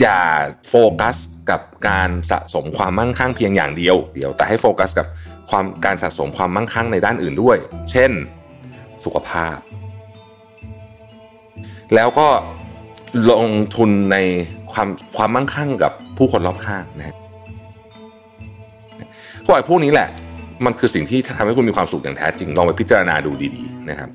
[0.00, 0.20] อย่า
[0.68, 1.16] โฟกัส
[1.50, 5.06] กับการสะสมความมั่งคั่งเพียงอย่างเดียว เดียวแต่ให้โฟกัสกับ
[5.50, 7.56] ความการสะสมความมั่งคั่งในด้านอื่นด้วย
[7.90, 8.10] เช่น
[9.04, 9.56] สุขภาพ
[11.94, 12.28] แล้วก็
[13.30, 13.46] ลง
[13.76, 14.16] ทุนใน
[14.72, 17.16] ความความมั่งคั่งกับผู้คนรอบข้างนะ
[19.44, 20.08] พวกไอ้พวกนี้แหละ
[20.64, 24.08] มันคือสิ่งที่ทำให้คุณมีความสุขอย่างแท้จริง ลองไปพิจารณาดูดีๆนะครับ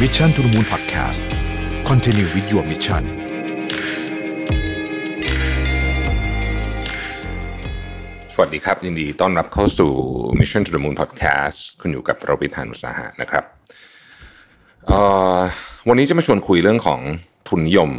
[0.00, 1.41] มิชชั่นทุ the Moon Podcast
[1.90, 3.04] Continue with your mission
[8.34, 9.92] สวัสดีครับ ยินดีต้อนรับเข้าสู่
[10.40, 13.44] Mission to the Moon Podcast คุณอยู่กับเราวิทานุสาหะนะครับ
[15.88, 17.00] วันนี้จะมาชวนคุยเรื่องของ
[17.48, 17.90] ทุนนิยม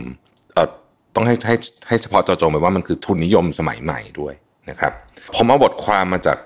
[1.16, 1.56] ต้องให้ให้
[1.88, 4.34] ให้เฉพาะเจาะจงไปว่ามันคือทุนนิยมสมัยใหม่ด้วย
[4.70, 4.92] นะครับ
[5.36, 6.38] ผมเอาบทความมาจาก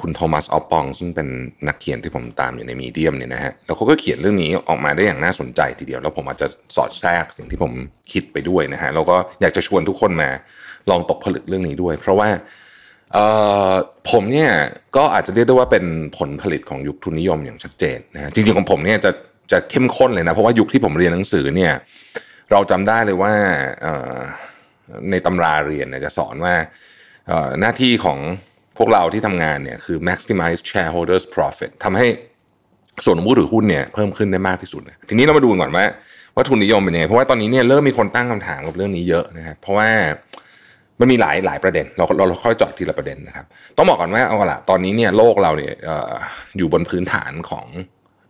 [0.00, 1.28] คุณโทมัสออปปอง ซึ่งเป็น
[1.68, 7.72] นักเขียนที่ผมตามอยู่ในมีเดียมเนี่ยนะฮะแล้วเขาก็เขียนเรื่องนี้ออกมาได้อย่างน่าสนใจทีเดียว แล้วผมอาจจะสอดแทรกสิ่งที่ผม
[8.12, 10.30] คิดไปด้วยนะฮะแล้วก็อยากจะชวนทุกคนมา
[10.90, 12.28] ลองตกผลึกเรื่องนี้ด้วย เพราะว่า
[14.10, 14.50] ผมเนี่ย
[14.96, 15.84] ก็อาจจะเรียกได้ว่าเป็น
[16.18, 19.10] ผลผลิตของยุคทุนนิยมอย่างชัดเจนนะฮะจริงๆของผมเนี่ยจะ
[19.52, 21.72] จะเข้มข้นเลยนะเพราะว่ายุคที่ผมเรียนหนังสือเนี่ย
[22.52, 23.32] เราจำได้เลยว่า
[25.10, 26.54] ในตำราเรียนเนี่ยจะสอนว่า
[27.60, 28.18] หน้าที่ของ
[28.78, 32.06] พวกเราที่ทำงานเนี่ยคือ maximize shareholders profit ทำให้
[33.04, 35.84] ส่วนผู้ถือหุ้นเนี่ยเพิ่มขึ้นได้มากที่สุด ทีนี้เรามาดูก่อนว่า
[36.34, 39.88] ว่าทุนนิยมเป็นยังไงเพราะว่าตอนนี้เนี่ยเริ่มมีคนตั้งคำถามกับเรื่องนี้เยอะนะครับเพราะว่า
[41.00, 45.72] มันมีหลายหลายประเด็น เราเราค่อยเจาะทีละประเด็นนะครับ ต้องบอกก่อนว่าเอาละตอนนี้เนี่ยโลกเราเนี่ย
[46.58, 47.66] อยู่บนพื้นฐานของ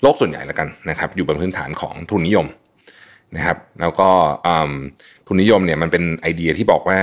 [0.02, 2.46] โลกส่วนใหญ่แล้วกันนะครับ อยู่บนพื้นฐานของทุนนิยม
[3.36, 4.08] นะครับ แล้วก็
[5.26, 6.98] ทุนนิยมเนี่ยมันเป็นไอเดียที่บอกว่า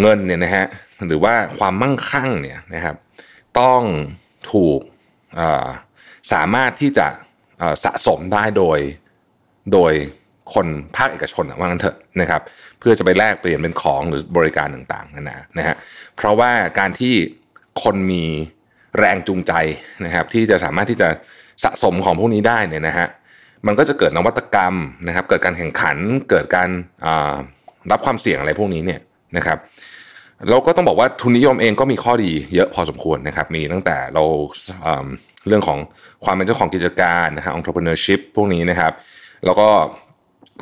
[0.00, 0.66] เงินเนี่ยนะฮะ
[1.06, 2.96] หรือว่าความมั่งคั่งเนี่ยนะครับ
[3.60, 3.82] ต้อง
[4.52, 4.80] ถูก
[6.32, 7.06] สามารถที่จะ
[7.84, 8.78] สะสมได้โดย
[9.72, 9.92] โดย
[10.54, 12.42] คนภาคเอกชนว่างั้นเถอะนะครับ
[12.78, 15.76] เพื่อจะไปแลกเปลี่ยนเป็นของหรือบริการต่างๆนั่นนะนะฮะ
[16.16, 17.14] เพราะว่าการที่
[17.82, 18.24] คนมี
[18.98, 19.52] แรงจูงใจ
[20.04, 21.08] นะครับ ที่จะสามารถที่จะ
[21.64, 23.08] สะสมของพวกนี้ได้เนี่ยนะฮะ
[23.66, 24.74] มันก็จะเกิดนวัตกรรม
[25.06, 25.96] นะครับ เกิดการแข่งขัน
[26.30, 26.68] เกิดการ
[27.90, 29.00] รับความเสี่ยงอะไรพวกนี้เนี่ย
[29.36, 29.58] นะครับ
[30.50, 34.24] เราก็ต้องบอกว่าทุนนิยมเองก็มีข้อดีเยอะพอสมควรนะครับ มีตั้งแต่เรา
[35.46, 35.78] เรื่องของ
[36.24, 38.92] ความเป็นเจ้าของกิจการนะครับ entrepreneurship พวกนี้นะครับ
[39.44, 39.68] แล้วก็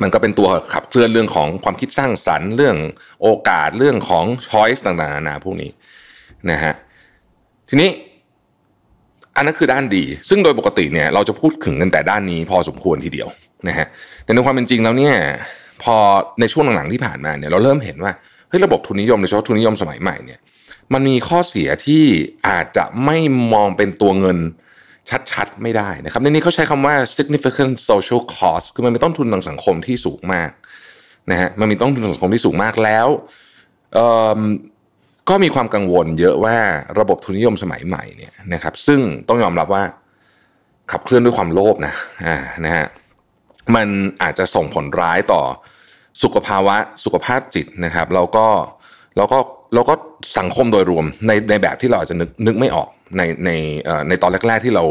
[0.01, 2.77] มันก็เป็นตัวขับเคลื่อนเรื่องของความคิดสร้างสรรค์เรื่อง
[3.21, 5.71] โอกาสเรื่องของ choice ต่างๆนานาพวกนี้
[6.51, 6.73] นะฮะ
[7.69, 7.89] ทีนี้
[9.35, 13.27] อันนั้นคือด้านดี ซึ่งโดยปกติเนี่ยเราจะพูดถึงกันแต่ด้านนี้พอสมควรทีเดียว
[13.67, 13.87] นะฮะ
[14.23, 15.15] แต่ในความเป็นจริงแล้วเนี่ย
[15.83, 15.95] พอ
[16.39, 18.11] ในช่วงหลังๆที่ผ่านมาเนี่ยเราเริ่มเห็นว่า
[18.53, 20.39] ฮ้ยระบบทุนนิยมโดยเฉพาะทุนนิยมสมัยใหม่เนี่ย
[20.93, 22.03] มันมีข้อเสียที่
[22.47, 23.17] อาจจะไม่
[23.53, 24.37] มองเป็นตัวเงิน
[25.31, 30.51] ชัดๆ ไม่ได้นะครับในนี้เขาใช้คำว่า significant social cost คือมันมีต้นทุนทางสังคมที่สูงมาก
[31.31, 33.07] นะฮะมันมีต้นทุนทางสังคมที่สูงมากแล้ว
[35.29, 36.57] ก็มีความกังวลเยอะว่า
[36.99, 39.83] ระบบทุนนิยมสมัยใหม่เนี่ยนะครับซึ่งต้องยอมรับว่า
[40.91, 41.93] ขับเคลื่อนด้วยความโลภนะ
[42.27, 42.85] อ่านะฮะ
[43.75, 43.87] มัน
[44.21, 45.41] อาจจะส่งผลร้ายต่อ
[46.23, 48.45] สุขภาวะสุขภาพจิตนะครับแล้วก็
[49.17, 49.37] แล้วก็
[49.73, 49.93] แล้วก็
[50.39, 52.87] สังคมโดยรวมในในแบบที่เราอาจจะนึกนึกไม่ออก
[53.17, 53.49] ในใน
[54.09, 54.83] ในตอนแรก ๆที่เรา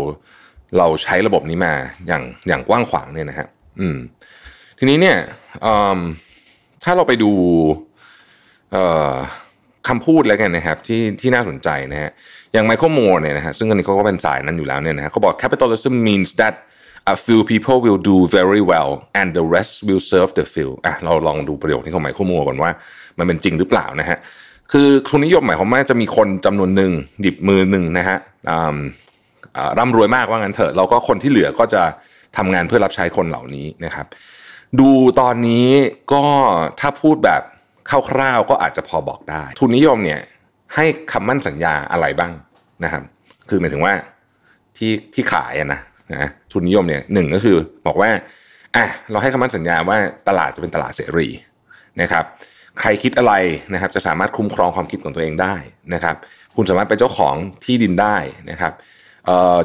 [0.79, 1.75] เราใช้ระบบนี้มา
[2.07, 3.47] อย่างอย่างกว้างขวางเนี่ยนะฮะ
[3.81, 3.99] อืม
[4.79, 5.17] ทีนี้เนี่ย
[6.85, 7.31] ถ้าเราไปดู
[9.89, 12.11] คำพูดแล้วกันนะครับที่ที่น่าสนใจนะฮะ
[12.53, 16.55] อย่างไมเคิลมัวเนี่ยนะฮะซึ่งอันนี้เขาก็เป็นสายนั้นอยู่แล้วเนี่ยนะฮะเขาบอก capitalism means that
[17.15, 18.91] a few people will do very well
[19.21, 22.71] and the rest will serve the few อะเราลองดูประโยคนี้ของไมเคิลมัวก่อนว่า
[23.19, 24.19] มันเป็นจริงหรือเปล่านะฮะ
[24.73, 26.93] คือทุนนิยมหมายความว่าจะมีคนจำนวนหนึ่ง
[27.25, 28.19] ดิบมือหนึ่งนะฮะ
[29.79, 31.83] ร่ำรวยมากว่างั้นเถอะแล้วก็คนที่เหลือก็จะ
[32.37, 34.07] ทำงานเพื่อรับใช้คนเหล่านี้นะครับ
[34.81, 34.91] ดู
[35.21, 35.69] ตอนนี้
[36.13, 36.25] ก็
[36.81, 37.43] ถ้าพูดแบบ
[38.11, 40.21] คร่าวๆก็อาจจะพอบอกได้ ทุนนิยมเนี่ย
[40.75, 42.33] ให้คำมั่นสัญญาอะไรบ้าง
[42.85, 43.03] นะครับ
[43.49, 43.95] คือหมายถึงว่า
[44.77, 45.81] ที่ที่ขายนะ
[46.15, 47.57] นะทุนนิยมเนี่ยหนึ่งก็คือ
[47.87, 48.11] บอกว่า
[48.77, 51.29] อะเราให้คำมั่นสัญญาว่าตลาดจะเป็นตลาดเสรี
[52.01, 52.25] นะครับ
[52.81, 53.33] ใครคิดอะไร
[53.73, 55.55] นะครับจะสามารถคุ้มครองความคิดของตัวเองได้
[55.95, 56.17] นะครับ
[56.57, 58.17] คุณสามารถเป็นเจ้าของที่ดินได้
[58.51, 58.73] นะครับ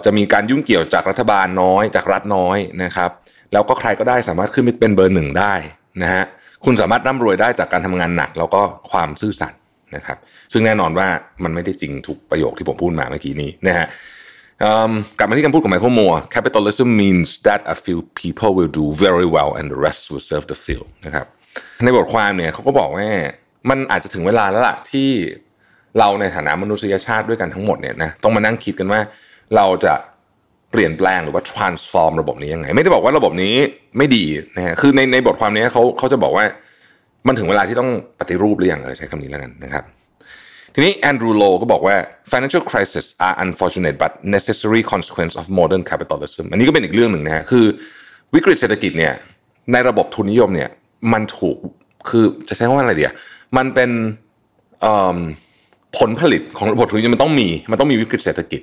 [0.06, 3.12] จะมีการยุ่งเกี่ยวจากรัฐบาลน้อย จากรัฐน้อยนะครับ
[3.54, 5.54] แล้วก็ใครก็ได้สามารถขึ้นไปเป็นเบอร์หนึ่งได้
[6.02, 6.24] นะฮะ
[6.66, 8.62] คุณสามารถร่ำรวยได้จากการทำงานหนัก แล้วก็
[8.92, 9.60] ความซื่อสัตย์
[9.96, 10.18] นะครับ
[10.54, 11.08] ซึ่งแน่นอนว่า
[11.44, 13.88] มันไม่ได้จริงทุกประโยคที่ผมพูดมาเมื่อกี้นี้นะฮะ
[15.18, 20.26] กลับมาที่คำพูดของไมเคิลมัว capitalism means that a few people will do very well and the rest will
[20.30, 21.26] serve the few นะครับ
[21.84, 23.10] ในบทความเนี่ยเขาก็บอกว่า
[23.70, 25.10] มันอาจจะถึงเวลาแล้วล่ะที่
[26.00, 29.00] เราในฐานะมนุษยชาติด้วยกันทั้งหมดเนี่ยนะต้องมานั่งคิดกันว่า
[29.56, 29.94] เราจะ
[30.72, 33.56] เปลี่ยนแปลงหรือว่า transform ระบบนี้ยังไง ไม่ได้บอกว่าระบบนี้
[33.98, 34.26] ไม่ดี
[34.56, 36.46] นะฮะคือในในบทความนี้เขาเขาจะบอกว่า
[37.28, 37.90] มันถึงเวลาที่ต้อง
[38.20, 39.84] ปฏิรูปหรือยังเออใช้คำนี้แล้วกันนะครับ
[40.80, 41.96] ทีนี้แอนดรูโลก็บอกว่า
[42.32, 47.66] financial crisis are unfortunate but necessary consequence of modern capitalism อันนี้ก็เป็นอีกเรื่องหนึ่งนะฮะคือ
[48.36, 49.14] วิกฤตเศรษฐกิจเนี่ย
[49.72, 50.70] ในระบบทุนนิยมเนี่ย
[51.14, 51.58] มันถูก
[52.10, 53.14] คือจะใช้คำว่าอะไรเดีย
[53.58, 53.90] มันเป็น
[55.98, 58.62] ผลผลิตของระบบทุนนิยมมันต้องมี มันต้องมีวิกฤตเศรษฐกิจ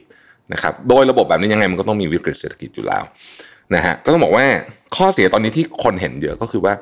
[0.52, 3.02] นะครับโดยระบบแบบนี้ยังไงมันก็ต้องมีวิกฤตเศรษฐกิจอยู่แล้ว
[3.74, 4.46] นะฮะก็ต้องบอกว่า
[4.96, 6.72] ข้อเสียตอนนี้ที่คนเห็นเยอะก็คือว่า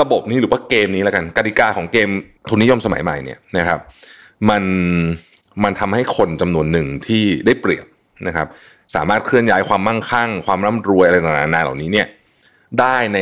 [0.00, 2.08] ระบบนี้หรือว่าเกมนี้แล้วกันกติกาของเกม
[2.48, 3.80] ทุนนิยมสมัยใหม่เนี่ยนะครับ
[4.50, 4.64] มัน
[5.64, 7.86] มันทำให้คนจำนวนหนึ่งที่ได้เปรียบ
[8.26, 8.46] นะครับ
[8.94, 12.06] สามารถเคลื่อนย้ายความมั่งคั่ง ความร่ำรวยอะไรต่างๆเหล่านี้เนี่ย
[12.80, 13.20] ได้ใน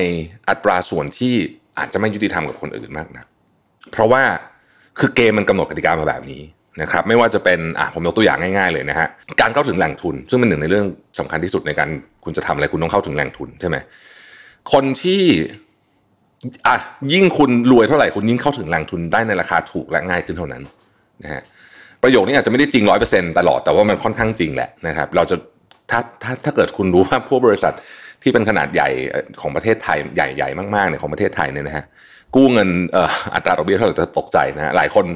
[0.49, 1.35] อัตราส่วนที่
[1.79, 3.25] อาจจะไม่ยุติธรรมกับคนอื่นมากนะ
[3.93, 4.23] เพราะว่า
[4.99, 6.43] คือเกมมันกำหนดกติกามาแบบนี้
[6.83, 9.09] นะครับไม่ว่าจะเป็นอะผมยกตัวอย่างง่ายๆเลยนะฮะ
[9.41, 10.87] การเข้าถึงแหล่งทุน ซึ่งเป็นหนึ่งในเรื่อง
[11.19, 11.89] สำคัญที่สุดในการ
[12.25, 13.77] คุณจะทำอะไรคุณต้องเข้าถึงแหล่งทุนใช่ไหม
[14.73, 15.23] คนที่
[16.67, 16.77] อะ
[17.13, 20.63] ยิ่งคุณรวยเท่าไหร่คุณยิ่งเข้าถึงแหล่งทุนได้ในราคาถูกและง่ายขึ้นเท่านั้น
[21.25, 21.43] นะฮะ
[22.03, 25.37] ประโยคนี้อาจจะไม่ได้จริงร้อยเปอร์เซ็นตลอดแต่ว่ามันค่อนข้างจริงแหละนะครับ เราจะ
[25.91, 27.75] ถ้าถ้าถ้าเกิดคุณรู้ว่าพวกบริษัท
[28.23, 28.89] ที่เป็นขนาดใหญ่
[29.41, 31.85] ของประเทศไทยใหญ่ๆมากๆเนี่ยของประเทศไทยเนี่ยนะฮะ
[32.37, 32.69] กู้เงิน
[33.35, 35.07] อัตราดอกเบี้ยเท่าไหร่จะตกใจนะหลายคน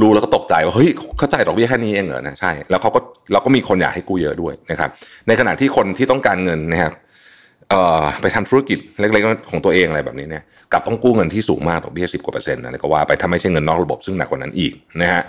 [0.00, 3.00] รู้แล้วก็ตกใจว่าเฮ้ยเข้าใจดอกเบี้ยแค่นี้เองเหรอนะใช่แล้วเขาก็
[3.32, 4.90] เราก็มีคนอยากให้กู้เยอะด้วยนะครับ
[5.28, 6.92] ในขณะที่คนที่ต้องการเงินนะครับ
[8.22, 14.72] ไปทำธุรกิจเล็กๆของตัวเองอะไรแบบนี้เนี่ยกับต้องกู้เงินที่สูงมากดอกเบี้ยสิบกว่าเปอร์เซ็นต์อะไรก็ว่าไปถ้าไม่ใช่เงินนอกระบบซึ่งหนักกว่านั้นอีก
[15.02, 15.22] นะฮะ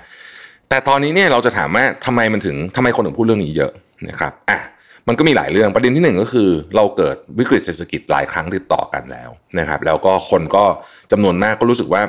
[0.70, 3.72] แต่ตอนนี้เนี่ยเราจะถามว่าทำไมมันถึงทำไมคนถึงพูดเรื่องนี้เยอะ
[4.10, 4.60] นะครับอะ
[5.08, 9.30] มันก็มีหลายเรื่องประเด็นที่หนึ่งก็คือ เราเกิดวิกฤตเศรษฐกิจหลายครั้งติดต่อกันแล้ว
[9.60, 10.64] นะครับ แล้วก็คนก็
[11.12, 12.02] จำนวนมากก็รู้สึกว่า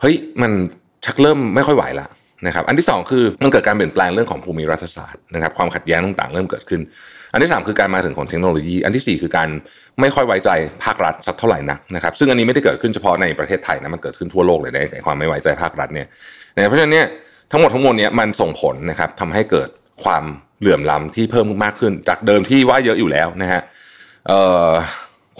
[0.00, 0.52] เฮ้ยมัน
[1.04, 2.06] ชักเริ่มไม่ค่อยไหวละ
[2.46, 6.80] นะครับอันที่สองคือมันเกิดการเปลี่ยนแปลงเรื่องของภูมิรัฐศาสตร์นะครับความขัดแย้งต่างๆ เริ่มเกิดขึ้น
[7.32, 9.48] อันที่สามคือการมาถึงของเทคโนโลยี อันที่สี่คือการ
[10.00, 10.50] ไม่ค่อยไว้ใจ
[10.84, 16.06] ภาครัฐสักเท่าไหร่นักนะครับซึ่งอันนี้ไม่ได้เกิดขึ้นเฉพาะในประเทศไทยนะมันเกิดขึ้นทั่วโลกเลยในความไม่ไว้ใจภาครัฐเนี่ย
[16.68, 17.06] เพราะฉะนั้นเนี่ย
[17.52, 19.68] ทั้งหมดทั้งมวลเนี่ยมันส่งผลนะครับทำให้เกิด
[20.04, 20.24] ความ
[20.60, 23.62] เหลื่อมล้ำที่เพิ่มมากขึ้น จากเดิมที่ว่าเยอะอยู่แล้วนะฮะ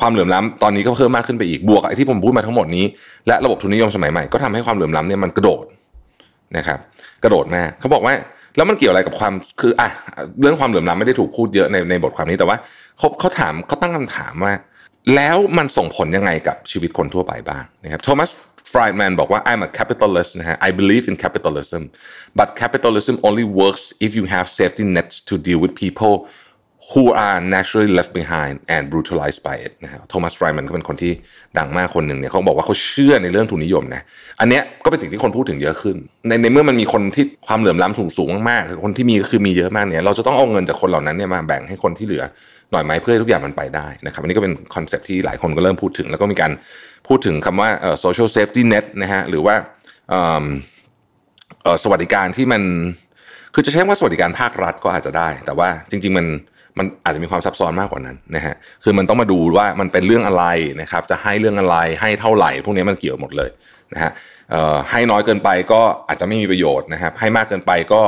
[0.00, 2.84] ความเหลื่อมล้ำตอนนี้ก็เพิ่มมากขึ้นไปอีกบวกไอ้ที่ผมพูดมาทั้งหมดนี้
[3.26, 5.64] และระบบทุนนิยมสมัยใหม่ก็ทำให้ความเหลื่อมล้ำเนี่ยมันกระโดด
[6.56, 6.78] นะครับ
[7.22, 8.14] กระโดดมากเขาบอกว่า
[8.56, 9.88] แล้วมันเกี่ยวอะไรกับความคืออะ
[10.40, 12.56] เรื่องความเหลื่อมล้ำไม่ได้ถูกพูดเยอะในในบทความนี้แต่ว่า
[12.98, 14.54] เขาเขาถามเขาตั้งคำถามว่า
[15.14, 18.30] แล้วมันส่งผลยังไงกับชีวิตคนทั่วไปบ้างนะครับโทมัส
[18.72, 21.82] Friedman บอกว่า I'm a capitalist นะฮะ I believe in capitalism
[22.38, 26.14] but capitalism only works if you have safety nets to deal with people
[26.90, 31.12] who are naturally left behind and brutalized by it นะฮะโทมัสไร์แมนก็เป็นคนที่
[31.58, 34.02] ดังมากคนหนึ่งเนี่ยเขาบอกว่าเขาเชื่อในเรื่องทุนนิยมนะ
[34.40, 35.96] อันเนี้ยก็เป็นสิ่งที่คนพูดถึงเยอะขึ้น
[36.28, 42.24] ในในเมื่อมันมีคนที่ความเหลื่อมล้ำสูงสูงมากๆคนที่มีก็คือมีเยอะมากเนี่ยเราจะต้องเอาเงินจากคนเหล่านั้นเนี่ยมาแบ่งให้คนที่เหลือ
[42.72, 46.52] หน่อยไหมเพื่อให้ทุกอย่างมันไปได้นะครับอันนี้ก็เป็น concept ที่หลายคนก็เริ่มพูดถึง แล้วก็มีการ
[47.08, 47.68] พูดถึงคำว่า
[48.04, 49.54] social safety net นะฮะหรือว่า
[51.82, 52.62] สวัสดิการที่มัน
[53.54, 56.26] คือจะใช้ว่าสวัสดิการภาครัฐก็อาจจะได้ แต่ว่าจริง ๆ มัน
[56.78, 58.54] มันอาจจะมีความซับซ้อนมากกว่านั้นนะฮะ
[58.84, 60.44] คือมันต้องมาดูว่ามันเป็นเรื่องอะไร
[60.80, 63.50] นะครับจะให้เรื่องอะไรให้เท่าไหร่ พวกนี้มันเกี่ยวหมดเลย
[63.94, 64.12] นะฮะ
[64.90, 68.02] ให้น้อยเกินไปก็อาจจะไม่มีประโยชน์นะครับให้มากเกินไปก็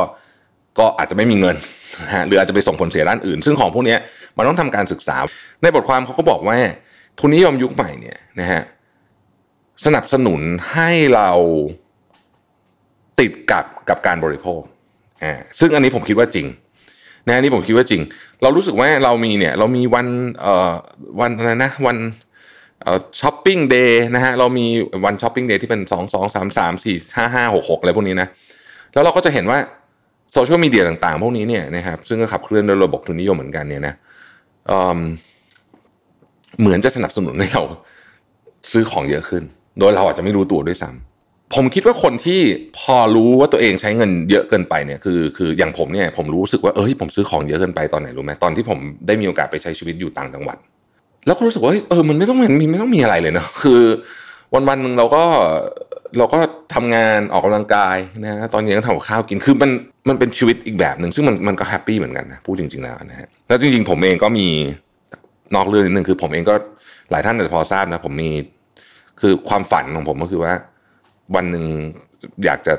[0.79, 1.57] ก็อาจจะไม่มีเงิน
[2.05, 3.97] นะฮะหรืออาจจะไปส่งผลเสียด้านอื่น ซึ่งของพวกนี้
[4.37, 5.17] มันต้องทำการศึกษา
[5.63, 6.57] ในบทความเขาก็บอกว่า
[7.19, 8.63] ทุนนิยมยุคใหม่เนี่ยนะฮะ
[9.87, 10.41] สนับสนุน
[10.73, 11.31] ให้เรา
[13.21, 14.61] ติดกับกับการบริโภค
[15.23, 16.47] อ่าซึ่งอันนี้ผมคิดว่าจริง
[17.29, 18.03] นะนี่ผมคิดว่าจริง
[18.43, 20.07] เรารู้สึกว่าเรามีเนี่ยเรามีวัน
[20.41, 20.73] เอ่อ
[21.21, 21.97] วันอะไรนะวัน
[22.83, 24.67] เอ่อ shopping day นะฮะเรามี
[25.05, 28.29] วัน shopping day ที่เป็นสองสองสามสามสี่ห้าห้าหกหกอะไรพวกนี้นะ
[28.93, 29.59] แล้วเราก็จะเห็นว่า
[30.33, 33.95] โซเชียลมีเดียต่างๆ พวกนี้เนี่ยนะครับซึ่งก็ขับเคลื่อนโดยระบบทุนนิยมเหมือนกันเนี่ยนะ
[34.67, 37.63] เเหมือนจะสนับสนุนให้เรา
[38.71, 39.43] ซื้อของเยอะขึ้น
[39.79, 41.14] โดยเราอาจจะไม่รู้ตัวด้วยซ้ำ
[41.55, 42.41] ผมคิดว่าคนที่
[42.79, 50.57] พอรู้ว่าตัวเองใช้เงินเยอะเกินไปเนี่ยคือคืออย่างผมเนี่ยผมรู้สึกว่าเอ้ยผมซื้อของเยอะเกินไปตอนไหนรู้ไหมตอนที่ผมได้มีโอกาสไปใช้ชีวิตอยู่ต่างจังหวัด
[51.27, 53.81] แล้วก็รู้สึกว่าเออมันไม่ต้องมีไม่ต้องมีอะไรเลยเนาะคือ
[54.55, 55.23] วันวันหนึ่งเราก็
[56.19, 56.39] เราก็
[56.75, 59.71] ทำงานออกกำลังกายนะตอนเย็นก็ทำข้าวกินคือมัน
[60.09, 64.49] มันเป็นชีวิตอีกแบบหนึ่งซึ่งมันมันก็ happy เหมือนกันนะพูดจริง ๆแล้วนะฮะแล้วจริง ๆ ผมเองก็มี
[65.55, 66.55] นอกเรื่องนิดนึงคือ ผมเองก็
[67.11, 68.31] หลายท่านอาจจะพอทราบนะ ผมมี
[69.21, 70.53] คือความฝันของผมก็คือว่า
[71.35, 71.65] วันหนึ่ง
[72.45, 72.75] อยากจะ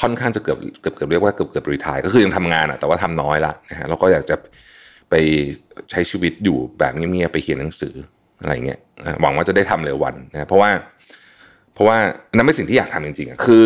[0.00, 4.36] ค่อนข้างจะเกือบเกือบเกือบเรียกว่าเกือบเกือบ retire ก็คือยังทำงานอะแต่ว่าทำน้อยละนะฮะแล้วก็อยากจะ
[5.10, 5.14] ไป
[5.90, 7.94] ใช้ชีวิตอยู่แบบเงียบๆไปเขียนหนังสือ
[8.40, 8.78] อะไรเงี้ย
[9.22, 10.70] หวังว่าจะได้ทำเร็ววันนะเพราะว่า
[11.74, 11.96] เพราะว่า
[12.36, 13.62] นั่นเป็นสิ่งที่อยากทำจริงๆอะคือ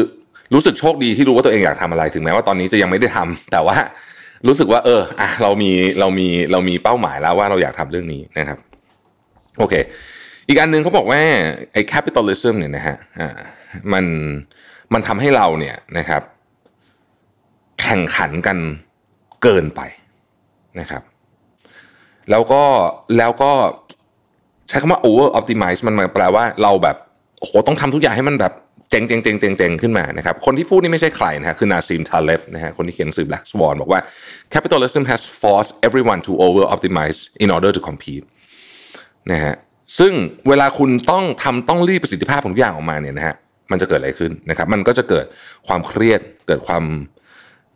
[0.55, 3.77] รู้สึกโชคดีที่รู้ว่าตัวเองอยากทำอะไรถึงแม้ว่าตอนนี้จะยังไม่ได้ทำแต่ว่า
[4.49, 5.71] รู้สึกว่า เอออะเรามี
[6.01, 8.59] เรามีเรามีเป้าหมายแล้วว่าเราอยากทำเรื่องนี้นะครับ
[9.59, 9.75] โอเค
[10.49, 11.21] อีกอันหนึ่งเขาบอกว่า
[11.73, 13.39] ไอ้ capitalism เนี่ยนะฮะอ่า
[13.93, 14.05] มัน
[14.93, 16.23] มันทำให้เราเนี่ยนะครับ
[17.81, 18.59] แข่งขันกัน
[19.43, 19.81] เกินไป
[20.81, 21.03] นะครับ
[22.31, 22.63] แล้วก็
[23.19, 23.53] แล้วก็
[24.69, 26.97] ใช้คำว่า over optimize มันแปลว่าเราแบบ
[27.39, 28.53] โอ้โหต้องทำทุกอย่างให้มันแบบ
[28.91, 34.01] เจ๋งเจ๋งเจ๋งเจ๋งเจ๋งขึ้นมานะครับ คนที่พูดนี่ไม่ใช่ใครนะฮะคือนาซิมทาเลบนะฮะคนที่เขียนสือ Black Swan บอกว่า
[34.55, 38.25] capitalism has forced everyone to over optimize in order to compete
[39.33, 39.55] นะฮะ
[39.99, 40.13] ซึ่ง
[40.49, 43.35] เวลาคุณต้องทำต้องรีบประสิทธิภาพของทุกอย่างออกมาเนี่ยนะฮะ
[43.71, 45.27] มันจะเกิดอะไรขึ้นนะครับ มันก็จะเกิด
[45.69, 46.85] ความเครียด เกิดความ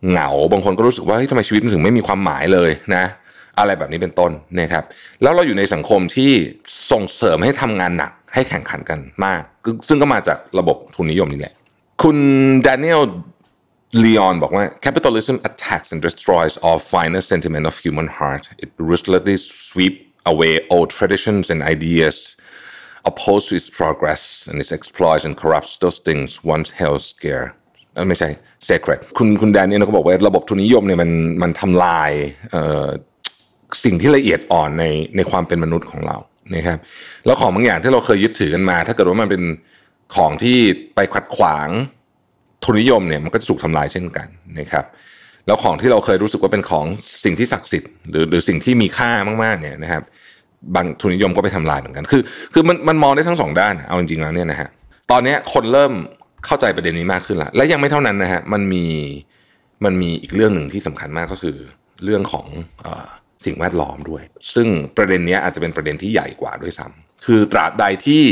[0.08, 3.04] เหงา บางคนก็รู้สึกว่าเฮ้ยทำไมชีวิตมันถึงไม่มีความหมายเลยนะ
[3.58, 4.84] อะไรแบบนี้เป็นต้นนะครับ
[5.22, 6.32] แล้วเราอยู่ในสังคมที่
[6.90, 9.42] ส่งเสริมให้ทำงานหนัก ให้แข่งขันกันมาก
[9.88, 11.54] ซึ่งก็มาจากระบบทุนนิยมนี่แหละ
[12.02, 12.16] คุณ
[12.66, 13.02] ดานิเอล
[14.04, 19.36] ลีออนบอกว่า capitalism attacks and destroys all finest sentiment of human heart it ruthlessly
[19.68, 19.94] sweep
[20.32, 22.16] away old traditions and ideas
[23.08, 27.50] oppose to its progress and it exploits and corrupts those things once held scarce
[28.08, 28.28] ไม่ใช่
[28.68, 31.10] sacred คุณคุณแดนเนี่ยเขาบอกว่าระบบทุนนิยมเนี่ยมัน
[31.42, 32.10] มันทำลาย
[33.84, 34.84] สิ่งที่ละเอียดอ่อนใน
[35.16, 36.16] ในความเป็นมนุษย์ของเรา
[36.54, 36.78] นะครับ
[37.26, 39.42] แล้วของบางอย่างที่เราเคยยึดถือกันมา ถ้าเกิดว่ามันเป็น
[40.16, 40.58] ของที่
[40.94, 41.68] ไปขัดขวาง
[42.64, 44.26] ทุนนิยมเนี่ยมันก็จะถูกทำลายเช่นกัน
[44.58, 44.84] นะครับ
[45.46, 46.84] แล้วของที่เราเคยรู้สึกว่าเป็นของ
[47.24, 49.10] สิ่งที่ศักดิ์สิทธิ์หรือหรือสิ่งที่มีค่า
[49.44, 50.02] มากๆเนี่ยนะครับ
[50.74, 52.22] บางทุนนิยมก็ไปทำลายเหมือนกัน คือ
[52.54, 54.68] คือมันมันมองได้ทั้งสองด้านเอาจริงๆแล้วเนี่ยนะฮะ
[55.10, 55.92] ตอนนี้คนเริ่ม
[56.46, 58.86] เข้าใจประเด็นนี้มากขึ้นแล้วและยังไม่เท่านั้นนะฮะมันมี
[59.84, 61.56] มันมีอีกเรื่องหนึ่งที่สำคัญมากก็คือ
[62.04, 62.46] เรื่องของ
[62.86, 62.88] อ
[63.44, 64.22] สิ่งแวดล้อมด้วย
[64.54, 68.24] ซึ่งประเด็นนี้อาจจะเป็นประเด็นที่ใหญ่กว่าด้วยซ้ำคือตราบใดที่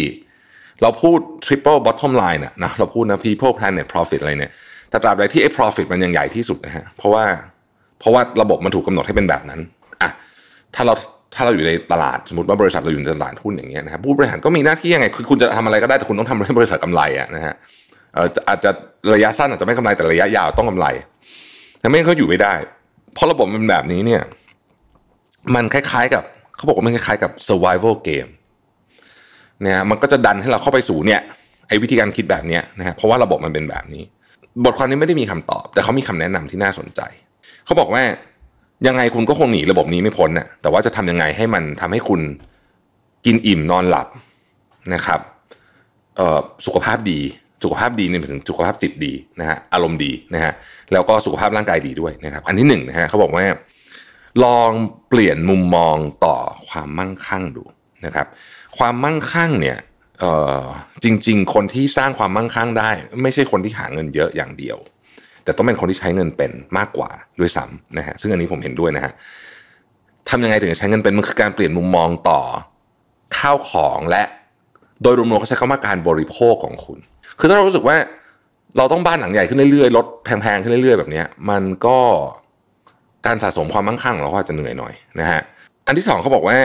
[0.82, 4.52] เราพูด triple bottom line นะนะเราพูดนะ people planet profit อะไรเนี่ย
[4.90, 7.24] แต่ตราบใดที่ไอ้ profit มันยังใหญ่ที่สุดนะฮะเพราะว่า
[7.98, 9.60] เพราะว่าระบบมันถูกกาหนดให้เป็นแบบนั้น
[10.02, 10.10] อะ
[10.74, 10.94] ถ้าเรา
[11.34, 17.54] ถ้าเราอยู่ในตลาดสมมติว่าบริษัทเราอยู่ในตลาดหุ้นอย่างเงี้ยนะครับผู้บริหารก็มีหน้าที่ยังไงคือคุณจะทำอะไรก็ได้แต่คุณต้องทำให้บริษัทกำไรอะนะฮะ
[18.48, 18.70] อาจจะ
[19.14, 20.86] ระยะสั้นอาจจะไม่กำไรแต่ระยะยาวต้องกำไร
[21.80, 22.54] แต่ไม่เขาอยู่ไม่ได้
[23.14, 24.22] เพราะระบบมันแบบนี้เนี่ย
[25.54, 26.22] มันคล้ายๆกับ
[26.56, 28.30] เขาบอกว่ามันคล้ายๆกับ survival game
[29.62, 31.20] เนี่ยมันก็จะดันให้เราเข้าไปสู่เนี่ย
[31.68, 34.04] ไอ้วิธีการคิดแบบเนี้ยนะฮะเพราะว่าระบบมันเป็นแบบนี้
[34.64, 37.00] บทความนี้ไม่ได้มีคำตอบ แต่เขามีคำแนะนำที่น่าสนใจ
[37.64, 38.02] เขาบอกว่า
[38.86, 42.20] ยังไงคุณก็คงหนีระบบนี้ไม่พ้นน่ะแต่ว่าจะทำยังไงให้มันทำให้คุณ
[43.26, 44.08] กินอิ่มนอนหลับ
[44.94, 45.20] นะครับ
[46.16, 47.20] เอ่อสุขภาพดี
[47.62, 50.52] สุขภาพดีเนี่ยถึงสุขภาพจิตดีนะฮะอารมณ์ดีนะฮะ
[50.92, 53.44] แล้วก็สุขภาพร่างกายดีด้วยนะครับ อันที่หนึ่งนะฮะเขาบอกว่า
[54.44, 54.70] ลอง
[55.08, 56.36] เปลี่ยนมุมมองต่อ
[56.68, 57.62] ความมั่งคั่งดู
[58.04, 58.26] นะครับ
[58.78, 59.78] ความมั่งคั่งเนี่ย
[61.04, 62.90] จริง ๆ คนที่สร้างความมั่งคั่งได้
[63.22, 64.76] ไม่ใช่คนที่หาเงินเยอะอย่างเดียว
[65.48, 69.12] แต่ต้องเป็นคนที่ใช้เงินเป็นมากกว่าด้วยซ้ำนะฮะซึ่งอันนี้ผมเห็นด้วยนะฮะ
[70.28, 72.40] ทำยังไงถึงจะใช้เงินเป็นมันคือการเปลี่ยนมุมมองต่อ
[73.38, 74.22] ข้าวของและ
[75.02, 76.98] โดยรวมๆเขาใช้คำว่าการบริโภคของคุณ
[77.38, 77.96] คือถ้าเรารู้สึกว่า
[78.76, 81.98] เราต้องบ้านหลังใหญ่ขึ้นเรื่อยๆรถแพงๆขึ้นเรื่อยๆแบบนี้มันก็
[83.26, 85.40] การสะสมความมั่งคั่งของเราก็อาจจะเหนื่อยหน่อยนะฮะ
[85.86, 86.58] อันที่สองเขาบอกว่า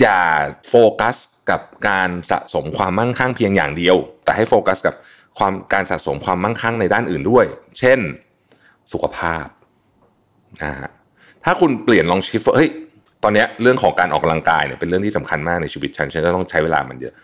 [0.00, 0.20] อย่า
[0.68, 1.16] โฟกัส
[1.50, 4.94] กับการสะสมความมั่งคั่งเพียงอย่างเดียว แต่ให้โฟกัสกับ
[5.38, 7.46] ความการสะสมความมั่งคั่งในด้านอื่นด้วย
[7.78, 7.98] เช่น
[8.92, 9.46] สุขภาพ
[10.62, 10.90] นะฮะ
[11.44, 12.70] ถ้าคุณเปลี่ยนลองชิฟเฮ้ย
[13.22, 17.14] ตอนนี้เรื่องของการออกกำลังกายเนี่ยเป็นเรื่องที่สำคัญมากในชีวิตฉันฉันจะต้องใช้เวลามันเยอะ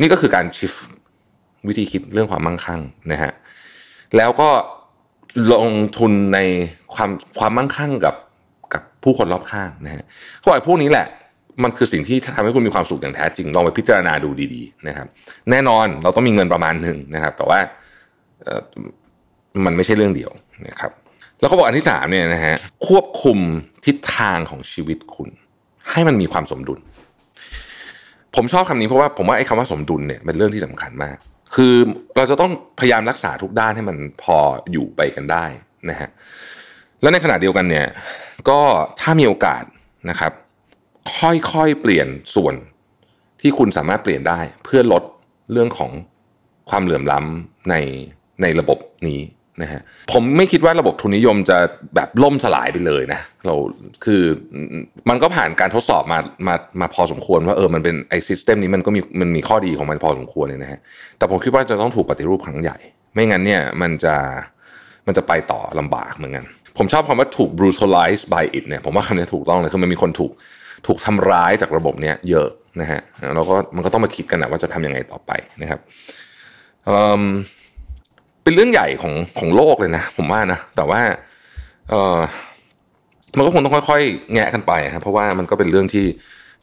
[0.00, 0.72] นี่ก็คือการชิฟ
[1.68, 2.80] วิธีคิดเรื่องความมั่งคั่ง
[3.12, 3.32] นะฮะ
[4.16, 4.50] แล้วก็
[5.52, 6.38] ลงทุนใน
[6.94, 8.14] ความความมั่งคั่งกับ
[8.74, 10.04] กับผู้คนรอบข้างนะฮะ
[10.38, 11.06] เขาบอกพวกนี้แหละ
[11.64, 15.06] มันคือสิ่งที่ทำให้คุณมีความสุขอย่างแท้จริงลองไปพิจารณาดูดีๆนะครับ
[15.50, 17.58] แน่นอนเราต้องมีเงินประมาณหนึ่งนะครับ แต่ว่า
[19.64, 20.30] มันไม่ใช่เรื่องเดียว
[20.68, 20.90] นะครับ
[21.40, 22.54] แล้วเขาบอกอันที่สามเนี่ยนะฮะ
[22.86, 23.38] ควบคุม
[23.86, 25.28] ทิศทางของชีวิตคุณ
[25.90, 26.78] ให้มันมีความสมดุล
[28.34, 31.16] ผมชอบคำนี้เพราะว่าผมว่าไอ้คำว่าสมดุลเนี่ยเป็นเรื่องที่สำคัญมาก
[31.54, 31.74] คือ
[32.16, 34.36] เราจะต้องพยายามรักษาทุกด้านให้มันพอ
[34.72, 35.44] อยู่ไปกันได้
[35.90, 36.08] นะฮะ
[37.02, 37.86] แล้วในขณะเดียวกันเนี่ย
[38.48, 38.60] ก็
[39.00, 39.62] ถ้ามีโอกาส
[40.10, 40.32] นะครับ
[41.18, 42.54] ค่อยๆเปลี่ยนส่วน
[43.40, 45.02] ที่คุณสามารถเปลี่ยนได้เพื่อลด
[45.52, 45.90] เรื่องของ
[46.70, 47.74] ความเหลื่อมล้ำใน
[48.42, 49.20] ในระบบนี้
[49.62, 49.80] นะฮะ
[50.12, 51.58] ผมไม่คิดว่าระบบทุนนิยมจะ
[51.94, 53.54] แบบล่มสลายไปเลยนะเรา
[54.04, 54.22] คือ
[55.08, 60.80] มันก็ผ่านการทดสอบมามามาพอสมควรว่าเออมันเป็นไอซิสเต็มนี้มันก็มีมันมีข้อดีของมันพอสมควรเลยนะฮะ
[61.18, 62.76] แต่ผมคิดว่าจะต้องถูกปฏิรูปครั้งใหญ่
[63.14, 64.14] ไม่งั้นเนี่ยมันจะ
[65.06, 66.44] มันจะไปต่อลำบากเหมือนกัน
[66.78, 70.32] ผมชอบคำว่าถูก brutalize by it เนี่ยผมว่าคำนี้ถูกต้องเลยคือมันมีคนถูก
[70.86, 72.48] ถูกทำร้ายจากระบบเนี้ยเยอะ
[72.80, 73.00] นะฮะ
[73.36, 75.80] แล้วก็มันก็ต้องมาคิดกันนะว่าจะทำยังไงต่อไปนะครับ
[78.42, 81.00] เป็นเรื่องใหญ่ของของโลกเลยนะ ผมว่านะแต่ว่า
[81.90, 82.18] เออ
[83.36, 86.04] มันก็คงต้องค่อยๆ แงะกันไปครับเพราะว่ามันก็เป็นเรื่องที่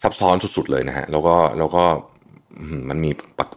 [0.04, 1.84] ซับซ้อนสุดๆเลยนะฮะแล้วก็แล้วก็
[2.90, 3.10] มันมี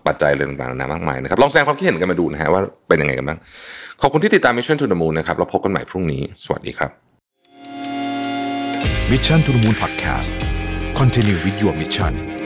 [0.06, 3.38] ปัจจัยอะไรต่างๆนานามากมายนะครับ ลองแสดงความคิดเห็นกันมาดูนะฮะว่าเป็นยังไงกันบ้าง
[4.00, 6.90] ขอบคุณที่ติดตาม Mission to the Moon นะครับเราพบกันใหม่พรุ่งนี้ สวัสดีครับ
[9.10, 10.55] Mission to the Moon Podcast
[10.96, 12.45] Continue with your mission